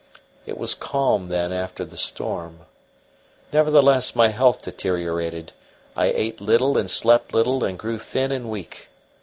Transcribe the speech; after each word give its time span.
It 0.47 0.57
was 0.57 0.73
calm 0.73 1.27
then 1.27 1.53
after 1.53 1.85
the 1.85 1.95
storm. 1.95 2.61
Nevertheless, 3.53 4.15
my 4.15 4.29
health 4.29 4.63
deteriorated. 4.63 5.53
I 5.95 6.07
ate 6.07 6.41
little 6.41 6.75
and 6.75 6.89
slept 6.89 7.35
little 7.35 7.63
and 7.63 7.77
grew 7.77 7.99
thin 7.99 8.31
and 8.31 8.49
weak. 8.49 8.89